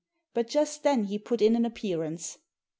[0.33, 2.39] But just then he put in an appearance.